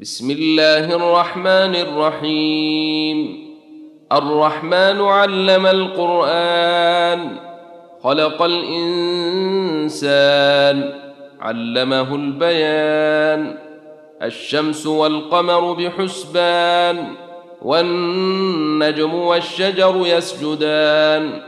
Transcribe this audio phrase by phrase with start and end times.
[0.00, 3.46] بسم الله الرحمن الرحيم.
[4.12, 7.36] الرحمن علم القرآن
[8.02, 9.96] خلق الإنسان
[11.40, 13.58] علمه البيان.
[14.22, 17.06] الشمس والقمر بحسبان
[17.62, 21.42] والنجم والشجر يسجدان.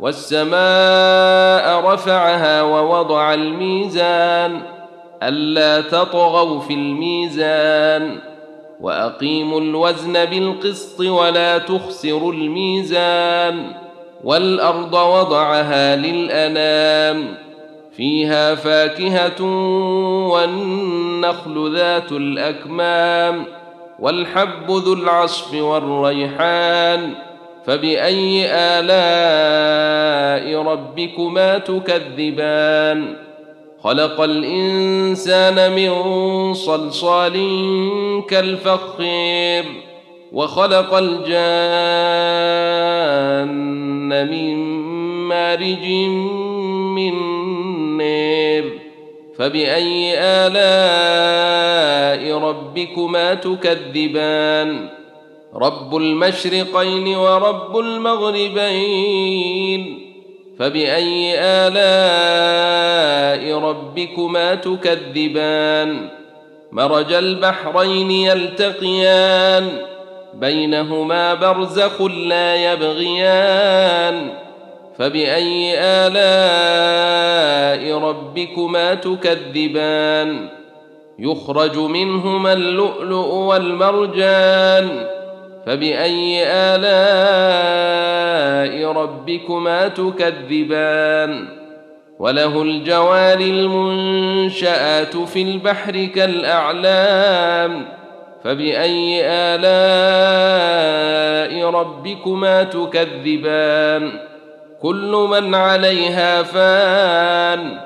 [0.00, 4.79] والسماء رفعها ووضع الميزان.
[5.22, 8.18] ألا تطغوا في الميزان
[8.80, 13.72] وأقيموا الوزن بالقسط ولا تخسروا الميزان
[14.24, 17.34] والأرض وضعها للأنام
[17.96, 19.42] فيها فاكهة
[20.28, 23.44] والنخل ذات الأكمام
[23.98, 27.14] والحب ذو العصف والريحان
[27.66, 29.82] فبأي آلاء
[30.62, 33.16] ربكما تكذبان
[33.84, 35.92] خلق الإنسان من
[36.54, 37.32] صلصال
[38.28, 39.64] كالفخير
[40.32, 41.40] وخلق الجان
[44.30, 44.56] من
[45.28, 45.86] مارج
[46.94, 47.14] من
[47.96, 48.78] نير.
[49.38, 50.60] فبأي آلاء
[52.38, 54.88] ربكما تكذبان؟
[55.54, 59.30] رب المشرقين ورب المغربين.
[60.60, 66.08] فبأي آلاء ربكما تكذبان؟
[66.72, 69.68] مرج البحرين يلتقيان
[70.34, 74.32] بينهما برزخ لا يبغيان.
[74.98, 80.48] فبأي آلاء ربكما تكذبان؟
[81.18, 85.06] يخرج منهما اللؤلؤ والمرجان.
[85.66, 86.92] فبأي آلاء
[88.92, 91.48] ربكما تكذبان؟
[92.18, 97.88] وله الجوار المنشآت في البحر كالأعلام.
[98.44, 99.60] فبأي آلاء
[101.70, 104.12] ربكما تكذبان؟
[104.82, 107.80] كل من عليها فان.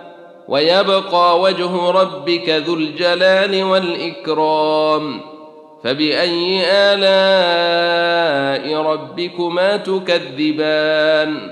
[0.49, 5.21] ويبقى وجه ربك ذو الجلال والإكرام.
[5.85, 11.51] فبأي آلاء ربكما تكذبان؟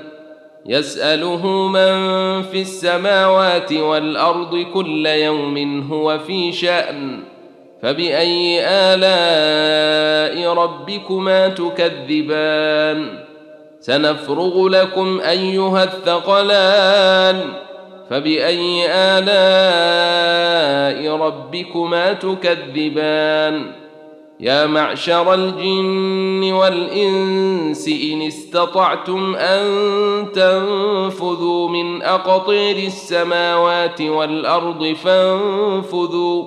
[0.66, 1.92] يسأله من
[2.42, 7.20] في السماوات والأرض كل يوم هو في شأن.
[7.82, 13.18] فبأي آلاء ربكما تكذبان؟
[13.80, 17.40] سنفرغ لكم أيها الثقلان.
[18.10, 20.36] فبأي آلاء
[21.16, 23.82] ربكما تكذبان؟
[24.42, 29.66] يا معشر الجن والإنس إن استطعتم أن
[30.32, 36.44] تنفذوا من أقطير السماوات والأرض فانفذوا.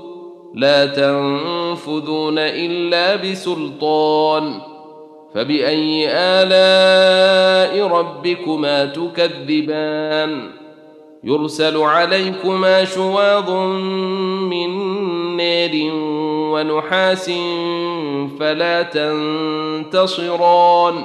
[0.56, 4.62] لا تنفذون إلا بسلطان.
[5.35, 10.51] فبأي آلاء ربكما تكذبان؟
[11.23, 13.51] يرسل عليكما شواظ
[14.50, 14.69] من
[15.38, 15.91] نار
[16.51, 17.31] ونحاس
[18.39, 18.81] فلا
[19.83, 21.03] تنتصران.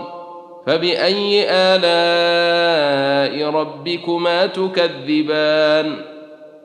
[0.67, 5.97] فبأي آلاء ربكما تكذبان؟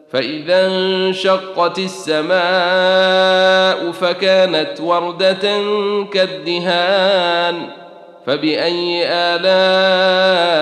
[0.09, 2.36] فإذا انشقت السماء
[3.91, 5.62] فكانت وردة
[6.12, 7.69] كالدهان.
[8.28, 10.53] فبأي آلاء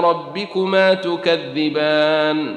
[0.00, 2.56] ربكما تكذبان؟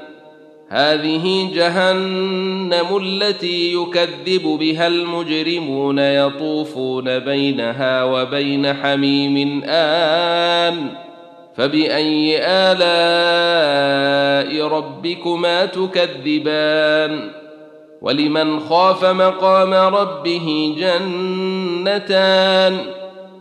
[0.69, 10.87] هذه جهنم التي يكذب بها المجرمون يطوفون بينها وبين حميم آن.
[11.57, 13.57] فبأي آلاء
[14.67, 17.31] ربكما تكذبان؟
[18.01, 20.75] ولمن خاف مقام ربه
[21.85, 22.77] جنتان.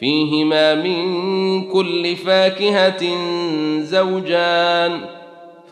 [0.00, 3.04] فيهما من كل فاكهة
[3.80, 5.00] زوجان.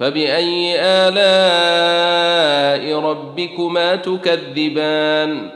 [0.00, 5.50] فبأي آلاء ربكما تكذبان؟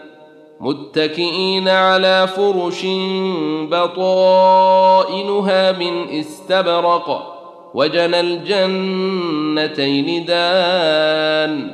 [0.61, 2.87] متكئين على فرش
[3.70, 7.37] بطائنها من استبرق
[7.75, 11.70] وجنى الجنتين دان.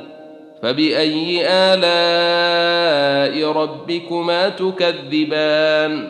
[0.63, 6.09] فبأي آلاء ربكما تكذبان؟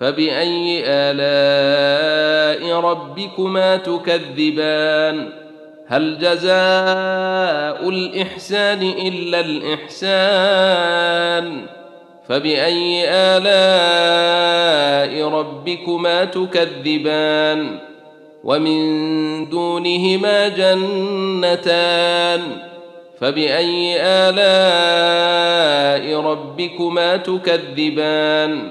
[0.00, 5.28] فبأي آلاء ربكما تكذبان؟
[5.88, 10.86] هل جزاء الإحسان إلا الإحسان؟
[12.28, 14.48] فبأي آلاء
[15.28, 17.78] ربكما تكذبان؟
[18.44, 22.40] ومن دونهما جنتان؟
[23.20, 24.36] فبأي آلاء
[26.20, 28.70] ربكما تكذبان؟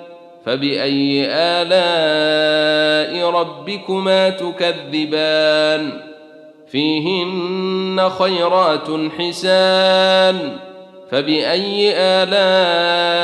[0.45, 6.01] فبأي آلاء ربكما تكذبان؟
[6.71, 8.87] فيهن خيرات
[9.19, 10.57] حسان.
[11.11, 13.21] فبأي آلاء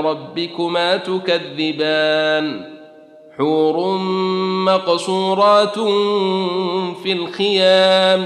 [0.00, 2.64] ربكما تكذبان؟
[3.38, 3.98] حور
[4.66, 5.78] مقصورات
[7.02, 8.24] في الخيام.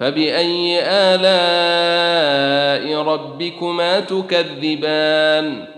[0.00, 1.42] فبأي آلاء
[3.02, 5.77] ربكما تكذبان؟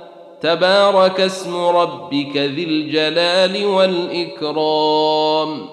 [0.41, 5.67] تبارك اسم ربك ذي الجلال والإكرام.